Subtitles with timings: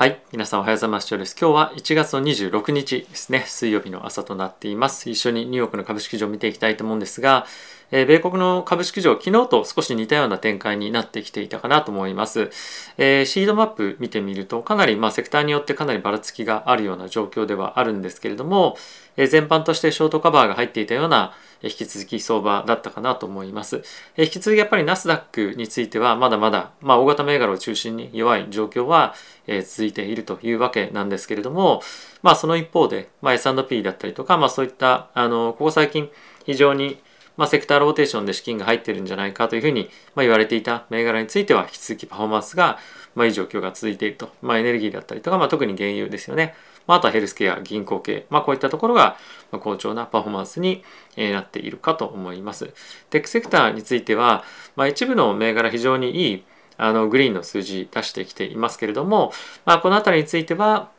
[0.00, 0.19] はい。
[0.32, 1.08] 皆さんおはようございます。
[1.12, 3.42] 今日は1月の26日ですね。
[3.48, 5.10] 水曜日の朝となっています。
[5.10, 7.46] 一緒にニューヨークの株式市場を見ていきたいと思うんですが、
[7.90, 12.50] えー、米国の株式市場、昨日と少し似たような展開になってきていたかなと思います。
[12.96, 18.76] えー、シードマップ見てみると、かなり、まあ、セクターによってかなりばらつきがあるような状況ではあるんですけれども、
[19.16, 23.82] えー、全般としてショートカバーが入っていたような引き続き相場だったかなと思います。
[24.16, 29.14] 引き続きやっぱりナスダックについてはまだまだ、まあ、大型銘柄を中心に弱い状況は
[29.46, 31.82] 続いているというわけなんですけれども、
[32.22, 36.10] まあ、その一方で、まあ、S&P だったりとか、まあ、そういったあのここ最近
[36.44, 36.98] 非常に
[37.40, 42.78] まあ、セクターローテーションで資金が入ってるんじゃないかというふうに、まあ、言われていた銘柄については引き続きパフォーマンスが、
[43.14, 46.54] まあ、いい状況が続いていると、まあ、エネルギーだったりとか、まあ、特に原油ですよね、
[46.86, 49.16] まあ、あとはヘルスケア銀行系、まあ、こういったところが
[49.52, 50.84] 好調なパフォーマンスに
[51.16, 52.74] なっているかと思います。
[53.08, 54.44] テックセクターについては、
[54.76, 56.44] まあ、一部の銘柄非常にいい
[56.80, 59.32] あのグリーンの数字出してきていますけれども、
[59.64, 60.90] まあ、この辺りについては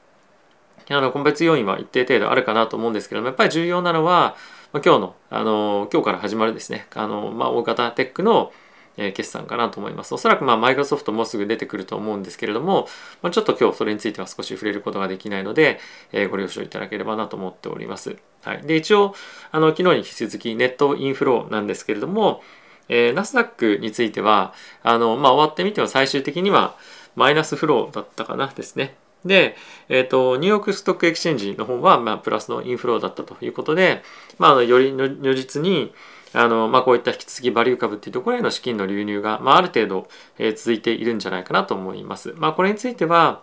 [0.90, 4.35] あの個別要因は一定程度あるかなと思うんですけどもやっぱり重要なのは
[4.73, 8.54] ま、今日の、あの今日から始まるですね、あのまあ、大型テックの
[8.98, 10.13] 決算かなと思います。
[10.13, 12.88] おそらくまあマイクロソフトもすぐ出てくると思うんですけれども、
[13.21, 15.79] まあ、ちょっと今日それについては少し触れることができないので、
[16.12, 18.18] えー、ご了承いただければなと思っております。
[18.43, 19.16] はい、で一応
[19.51, 22.43] あの昨日に引き続き net inflow なんですけれども、
[22.90, 26.76] えー、ナスダックについてはあの、まあ、終わってみては最終的には
[27.15, 28.96] マイナス flow だったかなですね。
[29.26, 29.55] で、
[29.88, 34.01] えーと、 New York Stock Exchange の方は、まあ、プラスの inflow だったということで、
[34.40, 35.93] まあ、より如実に
[36.34, 40.07] あの、まあ、こういった引き継ぎバリュー株っていうところへの資金の流入が、まあ、ある程度、
[40.40, 42.34] えー、続いているんじゃないかなと思います。
[42.38, 43.41] まあ、これについては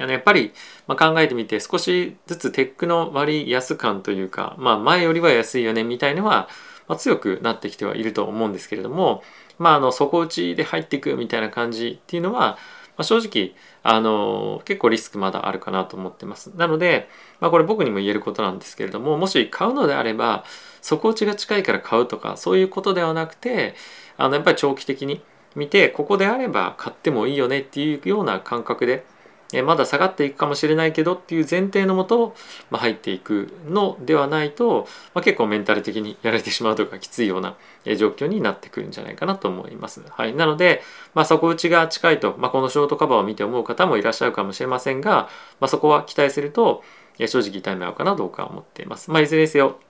[0.00, 0.52] あのやっぱり、
[0.86, 6.48] まあ、考えてみて少しずつテックの割安感というか、まあ、前よりは安いよねみたいのは、
[6.88, 9.22] まあ、強くなってきてはいると思うんですけれども、
[9.58, 12.58] まあ、あの底打ちで入っていくみたいな感じっていうのは、ま
[12.98, 16.50] あ、正直あの結構リスクまだあるかなと思ってます。
[16.56, 17.08] なので、
[17.40, 20.44] まあ、これ僕にも言えることなんですけれどももし買うのであれば
[20.82, 23.74] 底打ちが近いから買うとかそういうことではなくて
[24.16, 25.22] あのやっぱり長期的に
[25.54, 29.04] 見てここであれば買ってもいいよねっていうような感覚で
[29.52, 32.34] えまだ下がっていくかもしれないけどっていう前提のもと、
[32.70, 37.56] まあ、入っていくのではないと、まあ、結構メンタル的にやられてしまうとかきついような
[37.96, 40.02] 状況になってくるんじゃないかなと思います。
[40.08, 40.82] はい、なので、
[41.14, 45.28] まあ、底打ちが近いと、まあ、このショートカバーを見て思う方もいらっしゃるかもしれませんが、
[45.60, 46.82] まあ、そこは期待すると
[47.18, 49.10] 正直痛い目合うかなどうか思っています。
[49.10, 49.80] まあ、いずれにせよ、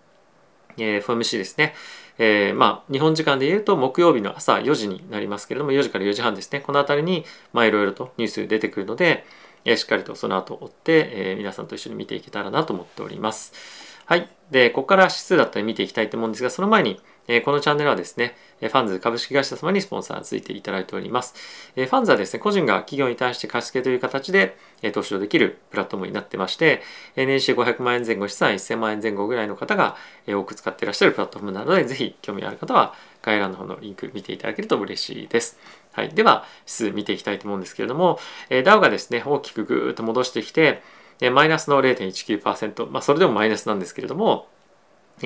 [0.77, 1.75] えー、FOMC ですね。
[2.19, 9.25] えー、まあ、日本時間で言うと木曜日の朝4時になりますけれども4時から4時半ですねこの辺りにまあいろいろとニュース出てくるので、
[9.65, 13.53] えしっかりとその後追って、え皆さんと一緒に見ていけたらなと思っております。
[14.09, 14.27] はい。
[14.51, 21.35] で、ここから指数だったり見ていきたいと思うんですが、その前に、えこのチャンネルはですね、ファンズ株式会社様にスポンサーついていただいております。
[21.75, 24.57] ファンズはですね、個人が企業に対して貸付という形で
[24.95, 26.81] 投資をできるプラットフォームになってまして、
[27.17, 29.97] 年収500万円前後資産1000万円前後ぐらいの方が
[30.27, 35.59] 多く使っていらっしゃるプラットフォームなので、ぜひ興味ある方は概要欄の方のリンク見ていただけると嬉しいです。
[35.98, 38.20] はい、では指数見ていきたいと思うんですけれども、
[38.50, 40.81] えー、ダウがですね大きくぐーっと戻してきて、
[41.20, 44.47] えマイナスの0.19%、まあ、それでもマイナスなんですけれども、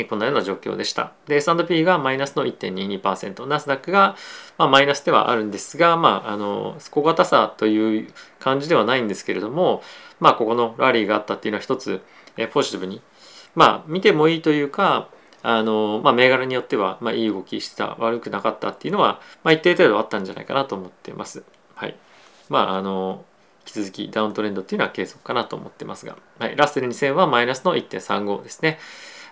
[0.08, 1.12] このような状況でした。
[1.28, 4.16] で、S&P がマイナスの1.22%、ナスダックが、
[4.56, 8.08] まあ、マイナスではあるんですが、まあ、あの、小型さという
[8.38, 9.82] 感じではないんですけれども、
[10.18, 12.00] まあ、ここのラリーがあったっていうのは一つ、
[12.38, 13.02] えポジティブに、
[13.54, 15.08] まあ、見てもいいというか、
[15.42, 21.42] あの、まあ、銘柄によっては、まあ、いい動きしてた、悪くなかったっていうのは、まあ、一定程度あったんじゃないかなと思ってます。
[21.74, 21.96] はい。
[22.48, 23.24] まあ、あの、
[23.66, 26.56] 引き続きダウントレンドっていうのは継続かなと思ってますが、はい。
[26.56, 28.78] ラッセル2000はマイナスの1.35ですね。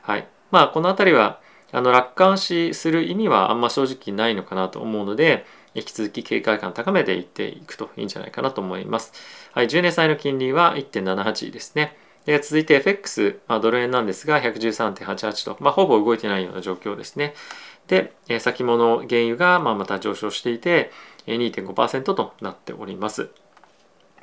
[0.03, 0.26] はい。
[0.50, 1.41] まあ、この辺りは、
[1.72, 9.12] あの、楽観視する意味はあんま正直ないのかなと思うので、引き続き警戒感高めていっていくといいんじゃないかなと思います。
[9.53, 9.69] はい。
[9.69, 11.97] 10年債の金利は1.78ですね。
[12.30, 17.34] で続いて FX、まあ、ドル円なんですが113.88と、まあ、ほぼ動いてないような状況ですね。
[17.88, 20.92] でえ、先物原油がまあまた上昇していて
[21.26, 23.30] 2.5%となっております。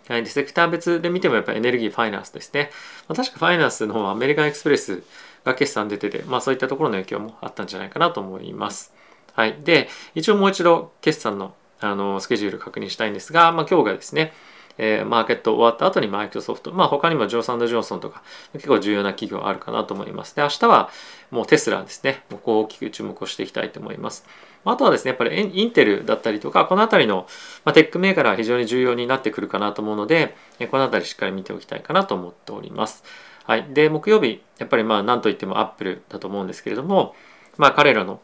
[0.08, 2.72] はい、でセクター別で見てもやっぱりエネルギーファイナンスですね。
[3.10, 5.04] まあ、確かファイナンスの方はアメリカンエクスプレス
[5.44, 8.94] が決算出てて、まあそういったところの影響もあったんじゃないかなと思います。
[9.34, 9.58] はい。
[9.66, 14.32] で、一応もう一度決算のあのスケジュール確認したいんですが、まあ今日がですね、
[14.78, 18.22] えー、マーケット終わった後にマイクロソフト、まあ他にもジョーサンド・ジョンソンとか
[18.54, 20.36] 結構重要な企業あるかなと思います。
[20.36, 20.90] で、明日は
[21.32, 24.26] もうテスラですね、ここを大きく注目をしていきたいと思います。
[24.66, 27.28] あとはですね、やっぱりインテルだったりとか、この辺りの、
[27.64, 30.36] まテックメーカーは非常に重要になってくるかなと思うので、
[30.72, 33.04] この辺りしっかり見ておきたいかなと思っております。
[33.46, 33.66] はい。
[33.70, 37.16] で、木曜日、やっぱりまあ何といってもアップルだと思うんですけれども、
[37.58, 38.20] まあ彼らの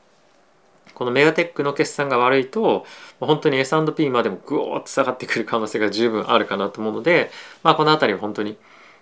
[0.94, 2.86] このメガテックの決算が悪いと
[3.20, 7.32] 本当に S&P までもグーッと下がってくる可能性が十分あるかなと思うので、
[7.64, 8.58] まあ、この辺りは本当に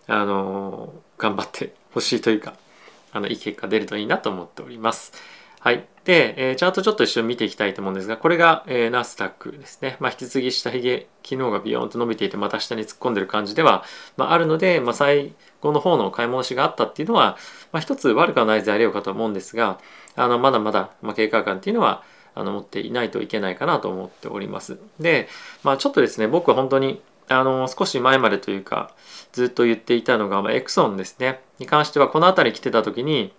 [0.07, 2.55] あの頑張ってほしいというか
[3.11, 5.13] あのいい結果出るといいなと思っております。
[5.59, 5.90] はい。
[6.03, 9.97] で、えー、チャートちょっと一緒に見ていきたいと思うんですが、これが、えー、ナスダックですね。
[9.99, 13.83] まあ、引き継ぎ下髭、昨日がビヨーンと伸びていて、また下に突っ込んでる感じでは、
[14.17, 17.37] まあ、あるので、まあ、最後の方の買い戻しがあったっていうのは、
[17.71, 19.79] まあ、一つ悪くはない材料かと思うんですが、
[20.15, 24.79] あの、まだまだ、まあ、警戒感っていうのは、あの、持っていないといけないかなと思っております。
[24.99, 25.27] で、
[25.63, 28.91] まあ、ちょっとですね、僕は本当に、あの、少し前までというか、
[29.31, 31.41] ずっと言っていたのが、まあ、エクソンですね。
[31.59, 33.33] に関しては、この辺り来てた時に、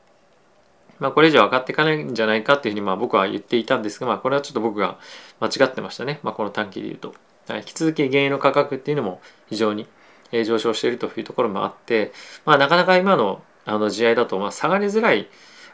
[1.03, 4.99] まあ、これ以上上がっていかないんじゃないかっていうふうにまあ僕は言っていたんですが、まあ、これはちょっと僕が
[5.41, 6.21] 間違ってましたね。
[6.23, 7.15] まあ、この短期で言うと。
[7.51, 9.89] 引き続き原油の価格っていうのも非常に
[10.31, 12.13] 上昇しているというところもあって、
[12.45, 15.29] まあ、なかなか今のあの試合だとまあ下がりづらい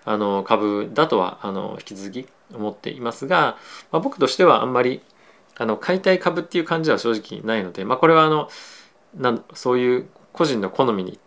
[0.04, 3.56] あの株だとはあの引き続き思っていますが、
[3.90, 5.02] まあ、僕としてはあんまり
[5.56, 8.48] あの買いたい株っていう感じは正直ないので、まあ、これはあの
[9.14, 11.18] なそういう個人の好みに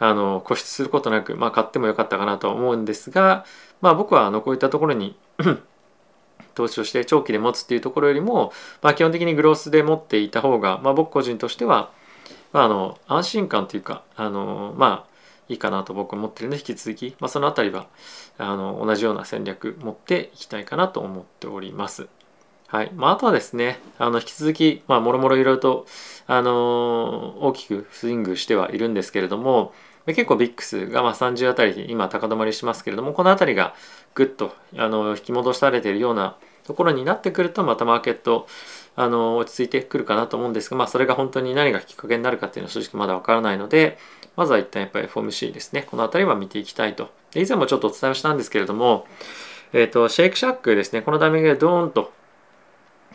[0.00, 3.44] あの固執することなく、まあ、買ってもよかったかなとは思うんですが、
[3.80, 5.14] まあ、僕はあのこういったところに
[6.54, 8.52] 投資をして長期で持つっていうところよりも、
[8.82, 11.90] まあ、基本的にグロースで持っていた方が、まあ、僕個人としては、
[12.52, 15.10] まあ、あの安心感というかあのまあ
[15.50, 17.88] いいかなと僕は思ってるので引き続き、まあ、その辺りは
[18.38, 22.08] あの同じような戦略持っていきたいかなと思っております。
[22.68, 25.86] はいまあ、あとはですねあの引き続き、ま、もろもろいろいろと、
[26.28, 29.72] あの大きくスイングしてはいるんですけれども、
[30.06, 33.74] 結構ビックスがまあ30あたり今高止まりしますけれどもこの辺りが
[34.14, 38.46] ぐっとあの引き戻されているようなところになってくるとまたマーケット
[38.96, 43.98] あの落ち着いてくるかなと思うんですが、まあ、それが本当に何がきっかけになるかっていうのは正直まだわからないので
[44.36, 45.82] まずは一旦やっぱり FOMC ですね。
[45.82, 47.10] この辺りは見ていきたいと。
[47.34, 49.06] 以前もちょっとお伝えをしたんですけれども、
[49.72, 51.02] えーと、シェイクシャックですね。
[51.02, 52.12] このタイミングでドーンと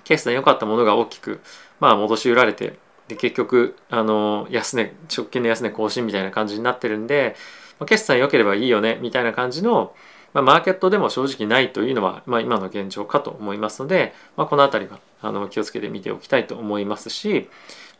[0.03, 1.41] 決算良かったものが大きく、
[1.79, 7.35] まあ、戻し売られてで結局あの安値直近の安値更新みたいな感じになってるんで、
[7.79, 9.93] まあ、決算良ければいいよねみたいな感じの、
[10.33, 17.49] まあ、マーケットでも正直ないというのは、まあ、今の現状かと思いますので、まあ、この辺りはあの気をつけて見ておきたいと思いますし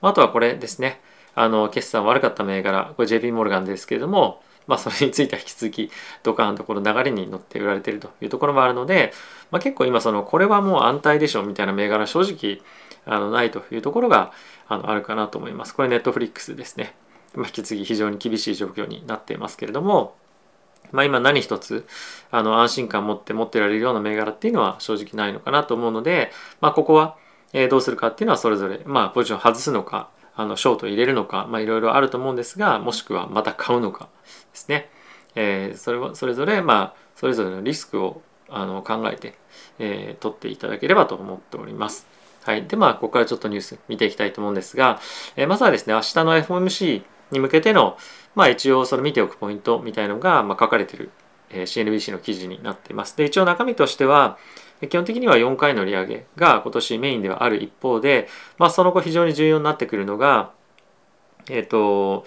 [0.01, 1.01] あとはこれですね。
[1.37, 5.91] あの決算悪かった銘柄これ JP モルガンですけれどもまあ、それについては引き続き
[6.23, 9.13] ドカーンとこの流れに乗って売られてるというところもあるので、
[9.51, 12.61] まあ、結構今そのこれはもう安泰でしょうみたいな銘柄正直
[13.05, 14.31] あのないというところが
[14.67, 15.75] あのあるかなと思います。
[15.75, 16.95] これネットフリックスですね。
[17.35, 20.15] ま、引き継ぎ非常に厳しい状況になっていますけれども、
[20.91, 21.85] まあ、今何一つ
[22.31, 26.31] あの安心感を持って持ってられるような銘柄っていうのは正直ないのかなと思うので、
[26.61, 27.17] まあ、ここは
[27.69, 34.89] どうするかっていうのはそれぞれ、まあ、ポジションを外すのかあのショート入れるのか、まあ、いろいろあると思うんですがもしくはまた買うのかですね、
[35.35, 39.35] えー、それはそれぞれまあそれぞれのリスクをあの考えて、
[39.79, 42.07] えー、取っていただければと思っております。
[42.45, 42.68] はい。
[42.68, 45.00] で、まあ、ここからちょっとニュース見ていきたいと思うんですが、
[45.36, 47.97] えー、まずはですね、明日の FOMC に向けての、
[48.36, 51.09] まあ、一応それ見ておくポイントみたいのが、まあ、書かれている、
[51.50, 53.18] えー、CNBC の記事になっています。
[53.18, 54.38] で、一応中身としては、
[54.88, 58.27] 基本的には4回の利上げが今年メインではある一方で、
[58.59, 60.51] まあ、その後非常に重要になってくるのが、
[61.50, 62.25] えっ、ー、と、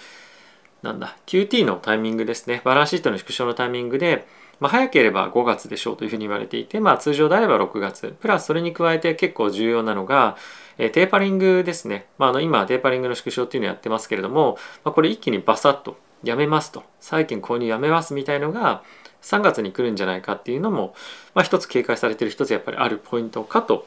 [0.83, 2.63] なんだ、QT のタイミングですね。
[2.65, 4.27] バランスシートの縮小のタイミングで、
[4.61, 8.17] まあ、早ければ5月でしょうというふうに言われていて、まあ、通常であれば6月。
[8.21, 10.37] プラスそれに加えて結構重要なのが、
[10.79, 16.83] えー、テーパリングですね、まあ、あの今テーパリングの縮小っていうのをやってますけれども、まあ、これ一気にバサッとやめますと。
[17.01, 18.83] 債券購入やめますみたいのが
[19.23, 20.95] 3月に来るんじゃないかっていうのも、
[21.35, 23.87] まあ、一つ警戒されてる一つやっぱりあるポイントかと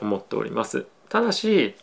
[0.00, 0.86] 思っております。
[1.08, 1.74] ただし、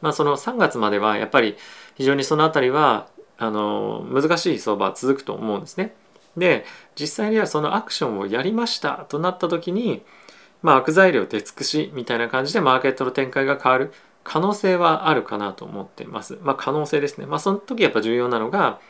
[0.00, 1.56] まあ、その3月まではやっぱり
[1.94, 3.08] 非常にその辺りは
[3.38, 5.94] あの難しい相場続くと思うんですね。
[6.36, 6.64] で
[6.98, 10.02] 実際にはそのアクションをやりましたとなった時に
[10.62, 13.92] まあ悪材料出尽くしみたいな感じでマーケットの展開が変わる
[14.24, 16.38] 可能性はあるかなと思ってます。
[16.42, 17.26] まあ可能性ですね。
[17.26, 18.80] まあその時やっぱ重要なのが、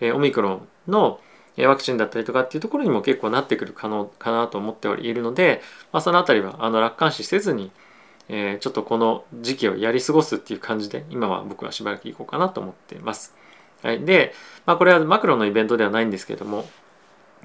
[0.00, 1.20] え、オミクロンの
[1.58, 7.70] ワクチンだったりとかっていうところにも結構なってくる可能かなと思っているので、まあ、その辺りはあの楽観視せずに、
[8.28, 13.34] えー、ちょっとこの時期をやり過ごすっていう感じで今は僕はしばらく行こうかなと思っています。
[13.82, 14.34] はい、で、
[14.66, 16.68] まあ、これはマクロのイベントではないんですけども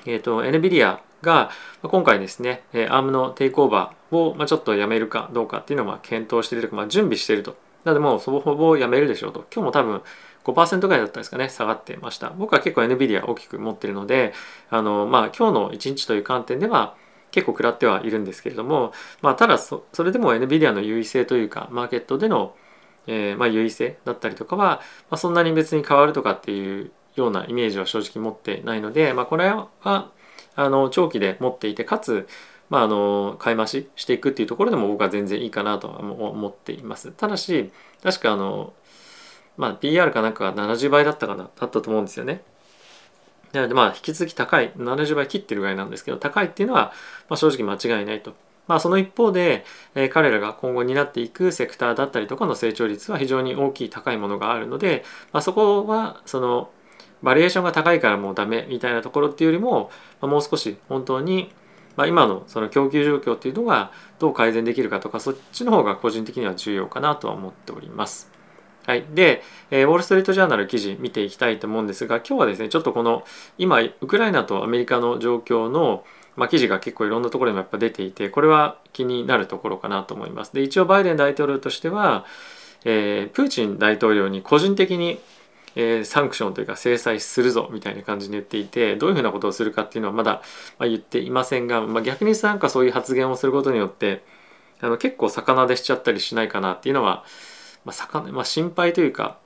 [0.06, 1.52] えーと、NVIDIA が
[1.84, 7.56] 今回ですね ARM のテイクオーバーを、ちょっとやめるかどうかっていうのを検討しているとか、まあ、準備していると。
[7.84, 9.46] なのでもうほぼほぼやめるでしょうと。
[9.54, 10.02] 今日も多分
[10.44, 12.30] 5%ぐらいだったんですかね下がってました。
[12.32, 14.34] 僕は結構 NVIDIA 大きく持ってるので
[14.70, 16.96] あのまあ今日の1日という観点では
[17.32, 22.56] 結構食らってはいるんですけれども、まあ、ただそれでも NVIDIA の優位性というかマーケットでの、
[23.08, 30.10] えー、まあ優位性だったりとかは、まあ、そんなに別に変わるとかっていうようなイメージは正直持ってないので、まあ、これはあ
[30.58, 32.28] の長期で持っていてかつ
[32.72, 37.12] まあ、あの買い増ししていくっていうところでも僕は全然いいかなとは思っています。
[37.12, 37.70] ただし
[38.02, 38.72] 確かあの
[39.58, 42.44] まあ PR かなんかが70倍だったかなだったと思うんですよね。
[43.52, 46.94] なのでまあ引き続き高い70倍切ってるぐらいなんですけど高いっていうのは
[47.28, 48.34] まあ正直間違いないと。
[48.68, 56.70] まあ、その一方で、えー、彼らが今後担っていくセクターだったりとかの成長率は非常に大きい高いものがあるので、まあ、そこはその
[57.22, 61.52] バリエーションが高いからもうダメみたいなところっていうよりも、まあ、もう少し本当に、
[61.96, 68.32] まあ、今のその供給状況っていうのがどう改善できるかとかそっちの方が個人的には重要かなとは思っております。
[68.86, 73.24] はい、で、えー、ウォール・ストリート・ジャーナル記事見ていきたいと思うんですが今日はですねちょっとこの
[73.60, 76.04] 今ウクライナとアメリカの状況の
[76.36, 80.54] まあ、記事が結構いろんなところにもやっぱ出ていてこれは気になるところかなと思います。
[80.54, 82.26] で一応バイデン大統領としては、
[82.86, 85.20] えー、プーチン大統領に個人的に、
[85.76, 90.42] えー、サンクションというか制裁するぞみたいな感じに言っていてどういうふうなことをするかっていうのはまだ、
[90.78, 94.24] まあ、言っていませんが、まあ、逆になんかそういう発言をすることによって
[94.82, 97.24] あの結構魚でしちゃったりしないかなっていうのは、
[97.86, 99.38] まあ魚まあ、心配というか、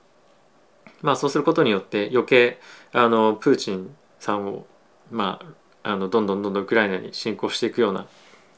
[1.02, 2.58] まあ、そうすることによって余計
[2.92, 4.66] あのプーチンさんを
[5.10, 8.06] まああのどんどんどんどんウクライナに侵攻していくような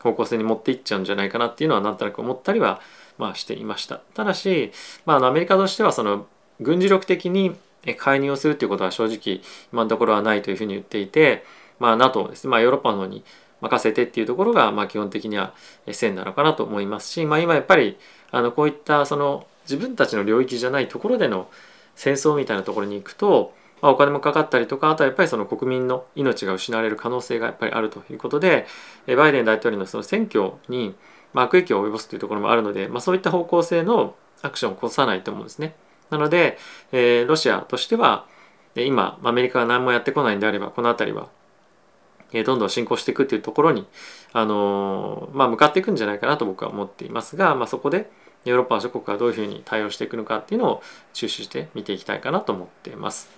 [0.01, 2.81] 方向性に持っていっちゃうんじゃないかなっていうのはなんとなく思ったりは、
[3.19, 3.97] まあ、していました。
[4.15, 4.73] ただし、
[5.05, 6.27] まあ、アメリカとしてはその
[6.61, 7.57] 軍事力的に
[7.97, 9.41] 介入をするっていうことは正直
[9.73, 11.45] 今のところはないというふうに言っていて、
[11.79, 13.25] まあ、NATO ですね、まあ、ヨーロッパの方に
[13.61, 15.55] 任せてっていうところが、まあ、基本的には
[15.91, 17.99] 線なのかなと思いますし、まあ、今やっぱり
[18.31, 21.49] あのこういったその自分たちの領域じゃないところでの
[21.95, 28.67] 戦争みたいなところに行くとまあ、お金もかかったりとかあとはやっぱりその国民の命が失われる可能性がやっぱりあるということで
[29.07, 30.95] バイデン大統領のその選挙に
[31.35, 35.75] 悪影響を及ぼすというところもあるので、まあ、そういった方向性のアクションを起こさないと思うんですね。
[36.11, 36.59] なので、
[36.93, 38.27] えー、ロシアとしては
[38.75, 41.29] 今アメリカが何もやってこないんであればこの辺りは
[42.45, 43.87] どんどん進行していくっていうところに、
[44.33, 48.11] あのー、まあ、向かっていくんじゃないかなと僕は思っていますが、まあ、そこで
[48.45, 53.31] ヨーロッパ諸国がどういうふうに対応していくのかっていうのを注視して見ていきたいかなと思っています。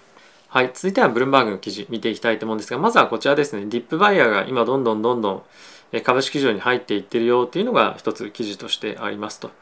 [0.48, 5.44] はい、続いてはブルームバーグの記事見ていきたいと思うんですが、まずはこちらですね、ディップバイヤーが今どんどんどんど
[5.92, 9.52] ん株式市場に入っていってるよっていうのが一つ記事としてありますと。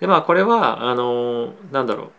[0.00, 2.10] で、まあこれは、あの、なんだろう、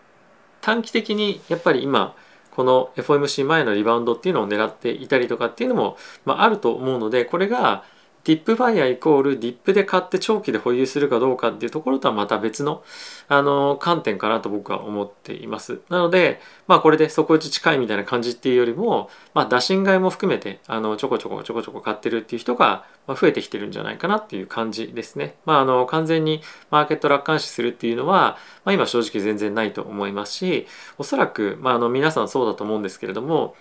[0.63, 2.15] 短期的にやっぱり今、
[2.51, 7.83] この FOMC 前のリバウンドっていうのを狙っていたりとかっていうのも、まあ、あると思うので、これが
[8.25, 12.81] ディップバイヤーイコールディップで買って長期で保有するかどうかっていうところとはまた別の
[13.27, 15.81] あの観点かなと僕は思っています。
[15.89, 25.35] なので、まあこれで底打ち近いみたいな感じっていうよりも、まあ打診買いも含めてあのちょこちょこちょこちょこ買ってるっていう人が増えてきてるんじゃないかなっていう感じですね。
[25.45, 33.55] まああの完全にマーケット楽観視するっていうのは、まあ、今正直全然ないと思いますし、おそらく、まあ、あの皆さんそうだと思うんですけれども、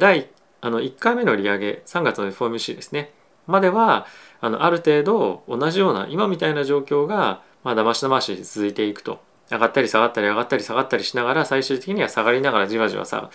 [0.00, 0.30] 第
[0.62, 3.12] あの1回目の利上げ、3月の FOMC ですね。
[3.46, 4.06] までは
[4.40, 9.24] あのある程度同じような今みたいな状況がまあ騙し騙し続いていくと。
[9.50, 13.30] 上がったり下がったり上がったり下がったりしながら最終的には下がりながらじわじわさ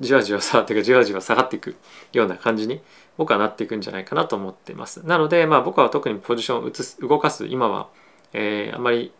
[0.00, 1.76] じわじわさっていうかじわじわ下がっていく
[2.12, 2.80] ような感じに
[3.16, 5.06] 僕はなっていくんじゃないかなと思っています。
[5.06, 7.88] なのでまあ僕は特にポジションを移す動かす今は、
[8.32, 9.12] えー、あんまり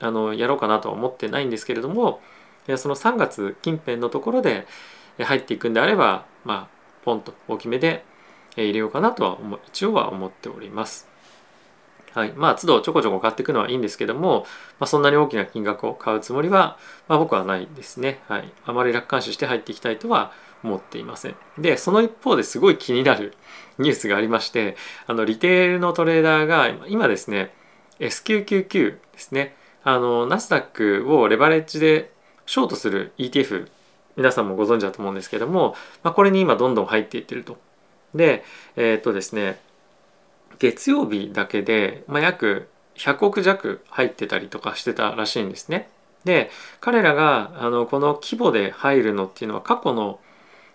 [0.00, 2.20] あのやろうかなとは思ってないんですけれども
[2.76, 4.66] その3月近辺のところで
[5.18, 8.04] 入っていくんであればまあポンと大きめで
[8.56, 11.08] 入れようかなとは一応は思っております。
[12.12, 14.46] はい、まあ都度ちょこちょこ買っていくのはいいんですけども、
[14.78, 16.76] まあ、そんなに大きな金額を買うつもりは、
[17.08, 18.20] まあ、僕はないですね。
[18.28, 20.32] はい、あまり楽観視して入っていきたいとは
[20.62, 21.36] 思っていません。
[21.58, 23.34] でその一方ですごい気になる
[23.78, 27.54] ニュースがありましてあのリテールのトレーダーが今ですね
[27.98, 32.12] SQ99 ですねあのナスダックをレバレッジで
[32.46, 33.68] ショートする ETF
[34.16, 37.56] 皆さんもご存知だと思うんですけども、まあ、これに今どんどん入っていってると。
[38.14, 38.44] で
[38.76, 39.58] えっ、とですね
[40.58, 45.88] 月曜日だけで、まあ、約100億弱入ってたりとかしてたらしいんですね。
[46.24, 46.50] で
[46.80, 50.20] 彼らがあのこの規模で入るのっていうのは過去の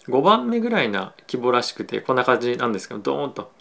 [0.10, 3.52] 5番目ぐらいな規模らしくてこんな感じなんですけどドーンと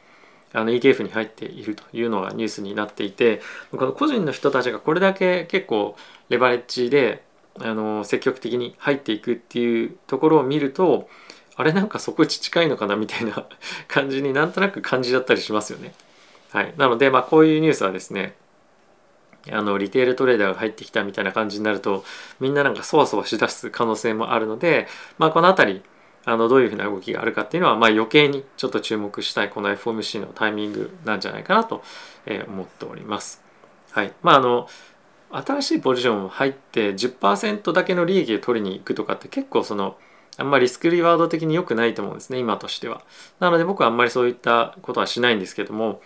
[0.52, 3.40] あの ETF に入っているというのがニュースになっていて
[3.70, 5.96] この個人の人たちがこれだけ結構
[6.28, 7.22] レバレッジで
[7.60, 11.08] あの積極的に入っていくっていうところを見ると
[11.56, 13.46] あれなんか底打ち近いのかなみたいな
[13.88, 15.94] 感じになんとなく感じだったりしますよね。
[16.52, 18.36] はい、なので、まあ、こういうニュースはですね
[19.50, 22.04] あのリテールトレーダーが入ってきたみたいな感じになると
[22.40, 25.82] みんななんかそわそわしだす可能性もあるので、まあ、この辺り
[26.24, 31.82] あのどういうふうな動きがあるかっていうのは、まあ、余計にちょっと注目したいこの FOMC のタイミングなんじゃないかなと
[32.48, 33.44] 思っております。
[33.92, 34.68] はいまあ、あの
[35.30, 39.96] 新しいポジション入って10%だけの利益を取りに行くとかって結構その
[40.38, 43.02] あんまりスクリーワード的に良くないと思うんですね今としては。
[43.40, 46.00] なので僕はあんまりそういったことはしないんですけども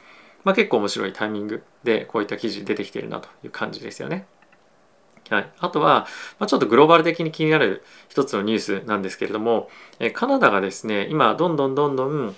[0.45, 4.27] まあ、結構面白いタイミングでこういった記事出てきてるなという感じですよね。
[5.29, 6.07] はい、あとは、
[6.41, 9.69] まあ、ちょっとグローバル的に気になる一つのニュースなんですけれども、
[10.01, 12.35] えカナダがですね今どんどんどんどん、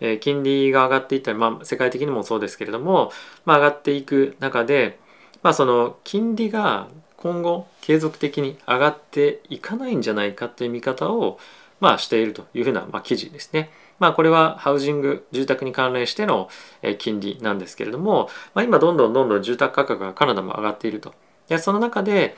[0.00, 3.12] え金利が上がっていったり、まあ、世界的にもそうですけれども、
[3.44, 4.98] まあ、上がっていく中で、
[5.44, 6.88] まあ、その金利が
[7.24, 11.38] 今後継続的に上がっていかないんじゃないかという見方を、
[11.80, 13.70] まあ、しているというふうな、まあ、記事ですね。
[13.98, 16.50] まあ、これはハウジング住宅に関連しての
[16.98, 21.14] 金利なんですけれども、まあ、今どんどんどんどん住宅価格がカナダも上がっていると。
[21.48, 22.36] でその中で、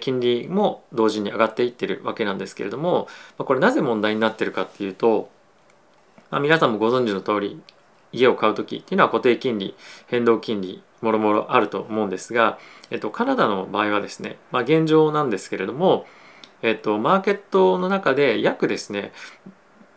[0.00, 3.06] 金利も同時に上がっていってるわけなんですけれども、
[3.38, 5.30] これなぜ問題になってるかっていうと、
[6.32, 7.62] まあ、皆さんもご存知の通り
[8.12, 9.74] 家を買う時っていうのは固定金利
[10.06, 12.58] 変動金利もろもろあると思うんですが、
[12.90, 16.06] えっと、カナダの場合はですね、まあ、現状なんですけれども、
[16.62, 19.12] えっと、マーケットの中で約ですね、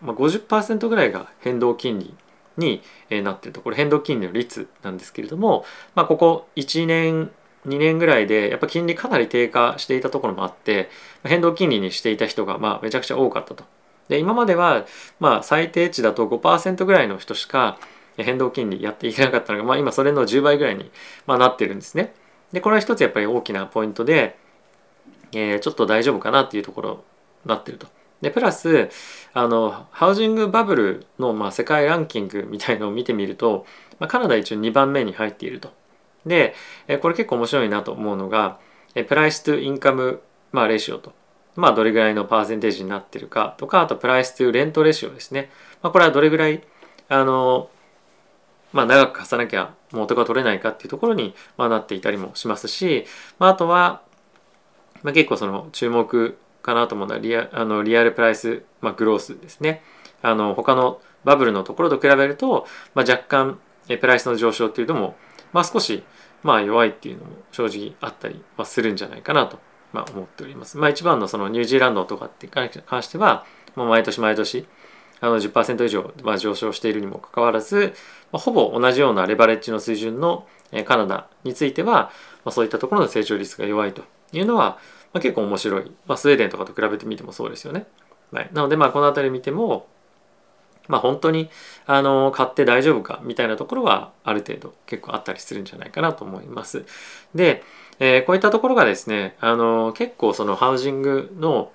[0.01, 2.15] まあ、50%ぐらいが変動金利
[2.57, 2.81] に
[3.23, 5.65] なっているとこれ変動金利の率なんですけれども、
[5.95, 7.31] まあ、ここ1年
[7.67, 10.89] 2年ぐらいでやっぱ金利かなり低下していたところもあって
[11.23, 13.63] 変動金利にしていた人がまあめちゃくちゃ多かったと。
[14.09, 14.85] で今までは
[15.19, 17.77] まあ最低値だと5%ぐらいの人しか
[18.17, 20.91] 変動金利やっていけなかったのが、まあ、今それの10倍ぐらいに、
[21.25, 22.13] まあ、なってるんですね。
[22.51, 24.37] でこれは一つやっぱり大きなポイントで、
[25.31, 27.03] えー、ちょっと大丈夫かなっていうところ
[27.45, 27.87] になってると。
[28.21, 28.89] でプラス
[29.33, 33.65] あのハウジングバブルの、まあ、世界ランキングみたいのを見てみると、
[33.99, 35.71] まあ、カナダ一応2番目に入っていると。
[36.25, 36.55] で
[37.01, 38.59] これ結構面白いなと思うのが
[39.07, 40.21] プライストゥインカム、
[40.53, 41.13] まあ、レシオと。
[41.55, 45.51] まあ、どれぐらいのパーセンテージになってるかとかあとプライストゥレントレシオですね。
[45.81, 46.63] まあ、これはどれぐらい
[47.09, 47.69] あの
[48.73, 53.05] まあ、長く貸さなきゃ元が取れないかっていうところに、まあ、なっていたりもしますし、
[53.39, 54.01] まあ、あとは、
[55.03, 59.83] まあ、結構その注目かなと思うのはリアあのリアルプライス、まあ、グロースですね。
[60.21, 62.65] あの他のバブルのところと比べると、
[62.95, 65.15] まあ、若干プライスの上昇っていうのも、
[65.51, 66.03] まあ、少し
[66.41, 69.59] まあ弱いっていうのも正直あったりはするんじゃないかなと、
[69.91, 70.77] まあ、思っております。
[70.77, 72.69] まあ、一番のそのニュージーランドとかって関
[73.03, 74.65] しては、まあ、毎年毎年
[75.23, 77.93] あの10%以上、まあ、上昇しているにもかかわらず、
[78.33, 80.45] まあ、ほぼ同じようなレバレッジの水準の
[80.83, 82.11] カナダについては、
[82.43, 84.79] まあ、そういったところの成長率が弱いというのは、
[85.13, 87.85] まあ、結構面白い、まあ、スウェーデンとかと比べてみてもそうですよね。
[88.33, 89.87] はい、なのでまあこの辺り見ても、
[90.89, 91.49] まあ、本当に
[91.85, 96.85] あの買って大丈夫かみたいなところはある程度結構あったりするんじゃないかなと思います。
[97.33, 97.63] で、
[97.99, 101.71] えー、こういったところがですねあの結構そのハウジングの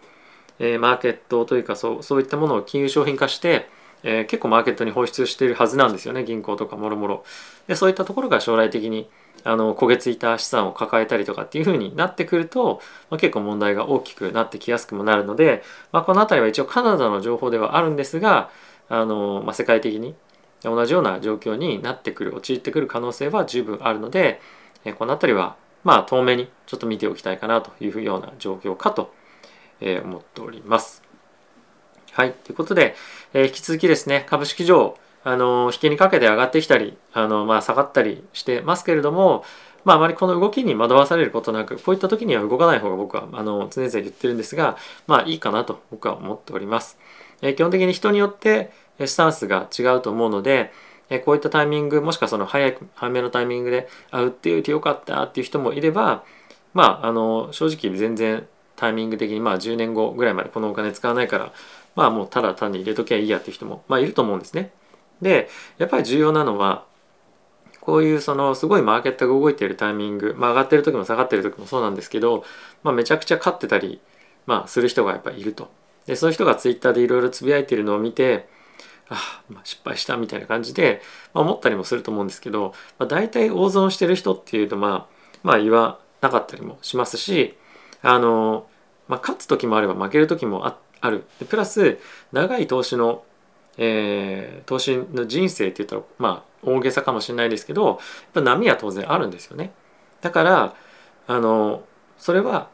[0.59, 3.69] えー、マーケットというかそうそういったものを金融商品化して、
[4.03, 7.25] えー、結構マーケットに放出しているはずなんですよね銀行とかもろもろ。
[7.67, 9.09] でそういったところが将来的に
[9.45, 18.51] あの焦げついた資産を抱えたりとかっていうふうになってくると、まあ、結構問題が大きくなってきやすくもなるので、まあ、この辺りは一応カナダの情報ではあるんですが
[18.89, 20.15] あの、まあ、世界的に
[20.63, 24.41] 同じような状況になってくる陥ってくる可能性は十分あるので、
[24.85, 29.13] えこの辺りはまあ遠目にちょっと見ておきたいかなというような状況かと
[29.81, 31.03] え、思っております。
[32.13, 32.33] はい。
[32.33, 32.97] ということで、
[33.33, 39.45] えー、引き続きですね、株式上、あの引きにかけて上がってきたり、あのまあ、下がったりしてますけれども、
[39.85, 46.99] まあ、あまりこの動きに惑わされることなく、こういった時には動かない方が僕はあの常々言ってるんですが、まあいいかなと僕は思っております。
[47.43, 48.71] えー、基本的に人によって
[49.07, 50.73] スタンスが違うと思うので、
[51.11, 56.25] えこういったタイミング、もしくはその早い、早めのタイミングで、あ、売っておいてよかったっていう人もいれば、
[56.75, 58.47] まあ、あの、正直全然
[58.79, 61.53] タイミング的にまあ10年後ぐらいまでこのお金使わないから
[61.97, 64.71] まあもうただ単に入れときゃいいやっていう人もまあいると思うんですね。
[65.21, 66.87] でやっぱり重要なのは
[67.81, 72.45] こういうそのすごいマーケットが動いているタイミング、まあ、上がってる時も下がってる時もそうなんですけど、
[72.83, 74.01] まあ、めちゃくちゃ勝ってたり、
[74.47, 75.71] まあ、する人がやっぱいると。
[76.07, 78.49] でそういう人がツイッターでいろいろつぶやいてるのを見て
[79.09, 81.01] ああ、まあ、失敗したみたいな感じで、
[81.35, 87.57] まあ、思ったりもすると思うんですけど、まあ、大体大損してる人っていうとまあまあ言わなかったりもしますし
[88.03, 88.67] あの
[89.09, 90.67] まあ、勝つ時もあれば負ける時も
[91.01, 91.25] ある。
[91.49, 91.99] プラス
[92.33, 93.25] 長い投資の、
[93.79, 97.99] えー、投資の人生って言ったらまあ大げさかもしれないですけどやっ
[98.35, 99.73] ぱ波は当然あるんですよね。
[100.21, 100.75] だから
[101.27, 101.85] あの
[102.19, 102.69] それは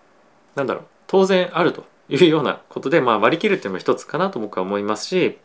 [0.54, 5.38] 何だろう当然あるというようなことで、まあ、割り切るっていうのも一つかなと僕は思いますし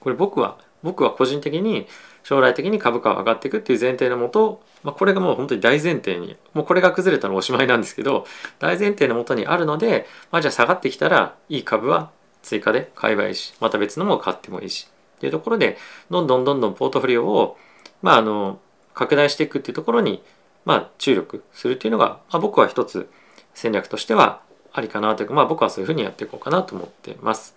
[0.00, 1.86] これ僕は僕は個人的に
[2.22, 8.24] 将来的に株価は上がっていくっていう前提のもと、まあ、これがもう本当に大前提にもうこれが崩れたらおしまいなんですけど
[8.58, 12.10] 大前提のもとにあるので、まあ、じゃあ下がってきたらいい株は
[12.42, 15.76] 追加で買えばいいしまた別のも買ってもいいしっていうところで
[16.10, 17.58] どんどんどんどんポートフォリオを、
[18.02, 18.60] まあ、あの
[18.94, 20.22] 拡大していくっていうところに、
[20.64, 23.10] まあ、注力するっていうのが、まあ、僕は一つ
[23.54, 24.40] 戦略としては
[24.72, 27.56] ありかなというか、まあ、僕はそういうふうにやっていこうかなと思ってます。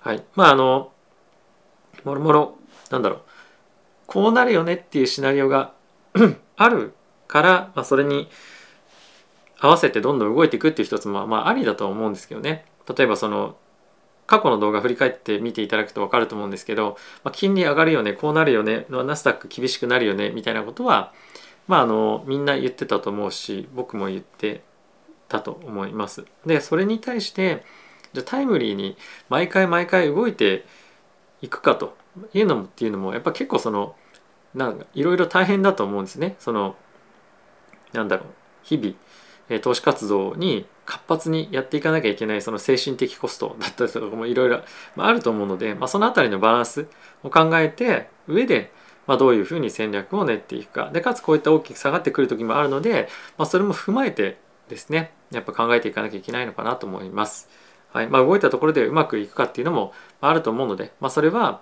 [0.00, 0.22] はい。
[0.34, 0.92] まああの
[2.04, 2.58] もろもろ
[2.92, 3.20] なんだろう。
[4.06, 5.72] こうなるよねっていうシナリオが
[6.56, 6.94] ある
[7.26, 8.28] から、まあ、それに
[9.58, 12.66] 合わせてどんどん動いていくっていう一つもまあありだと思うんですけどね。
[12.96, 13.56] 例えばその
[14.26, 21.12] 過去の動画振り返って見ていただくと分かると思うんですけど、まあ、金利上がるよねこうなるよねナスダック厳しくなるよねみたいなことは
[21.68, 24.62] まああのみんな言ってたと思うし僕も言って
[25.28, 26.24] たと思います。
[26.44, 27.64] でそれに対して
[28.12, 28.96] じゃタイムリーに
[29.28, 30.66] 毎回毎回動いて
[31.40, 31.96] いくかと。
[32.32, 33.94] いうのもっていうのもやっぱ結構その
[34.54, 36.36] なんかいろいろ大変だと思うんですね。
[36.38, 36.76] その
[37.92, 38.26] なんだろう
[38.62, 38.94] 日々、
[39.48, 44.62] えー、投資活動に活発にやっていかなきゃいけないその精神的コストだったりとかもいろいろ
[44.96, 46.86] あると思うので、まあ、その辺りのバランス
[47.22, 48.72] を考えて上で、
[49.06, 57.48] まあ、どういうふうに戦略を練っていくかでかつこういった大きく下がってくる時もあるので、まあ、それも踏まえてですねやっぱ考えていかなきゃいけないのかなと思います。
[57.92, 61.60] はいまあ、動いたところでうまくいくかっていうのもあると思うので、まあ、それは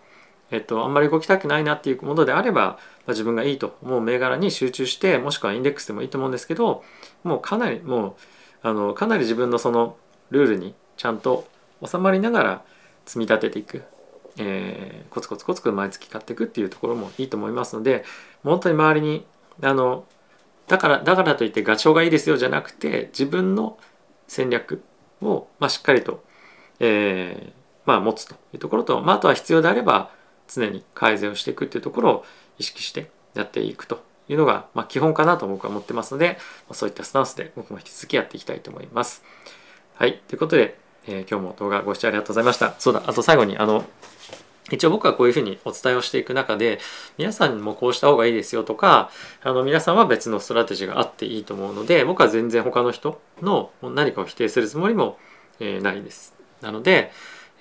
[0.50, 6.82] えっと、あんまり動きたくないなっていうものであれば、まあ、自分がいいと思う銘柄に集中してもしくはインデックスでもいいと思うんですけど
[7.22, 8.14] もうかなりもう
[8.62, 9.96] あのかなり自分のその
[10.30, 11.46] ルールにちゃんと
[11.84, 12.64] 収まりながら
[13.06, 13.84] 積み立てていく、
[14.38, 18.04] えー、コツコツコツコツ毎月買っていくっていうところもいいと思いますので
[18.42, 19.24] 本当に周りに
[19.62, 20.04] あの
[20.68, 23.78] だからだからといってガチョウがいいですよじゃなくて自分の
[24.28, 24.82] 戦略
[25.22, 26.22] を、まあ、しっかりと、
[26.78, 30.10] えーまあ、持つというところと、まあ、あとは必要であれば
[30.52, 32.24] 常に改善をしていくっていうところを
[32.58, 39.22] 意識してやっていくというのが、まあ、基本かなと僕は思ってますので、まそういったスタンスで僕も引き続きやっていきたいと思います。
[39.94, 40.20] はい。
[40.28, 42.74] ということで、えー、今日も動画ご視聴ありがとうございました。
[42.78, 43.84] そうだ、あと最後に、あの、
[44.70, 46.78] 一応僕はこういうふうにお伝えをしていく中で
[47.18, 49.10] 皆さんもこうした方がいいですよとか
[49.42, 55.18] あの皆さんは別のストラテジーがあっていいと思うので僕は全然他の人の何かを否定するつもりも、
[55.58, 56.34] え、ないです。
[56.60, 57.10] なので、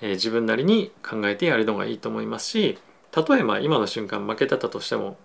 [0.00, 2.78] え、自分なりに考えてやるのがいいと思いますし
[3.10, 5.16] たとえば今の瞬間負けたとしても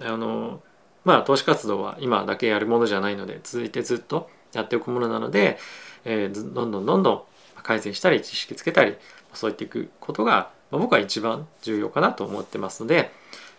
[0.00, 0.62] あの
[1.04, 5.58] まあ投資活動は今だけやるものじゃないので続いてずっとやっておくものなので、
[6.04, 7.22] えー、どんどんどんどん
[7.62, 8.96] 改善したり知識つけたり
[9.34, 13.10] そういっていくことが、ま、僕は一番重要かなと思ってますので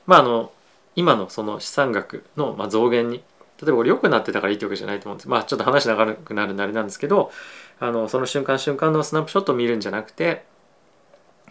[0.07, 0.51] まああの
[0.95, 3.23] 今のその資産額の増減に
[3.61, 5.29] 例えばこれ良くなってたからいいってわけじゃないと思うんです。
[5.29, 7.31] まあちょっと話長くなるんであれなんですけど
[7.79, 10.45] あのその瞬間瞬間のスナップショットを見るんじゃなくて、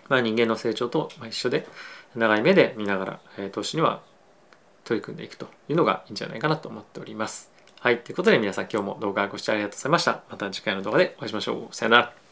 [0.09, 1.67] まあ、人間の成長と一緒で
[2.15, 4.03] 長い目で見ながら、え投資には
[4.85, 7.51] 取り組んでいくというのがいいんじゃないかなと思っております。
[7.81, 8.01] はい。
[8.01, 10.23] ということで皆さん今日も動画ご視聴ありがとうございました。
[10.31, 11.75] また次回の動画でお会いしましょう。
[11.75, 12.28] さよなら。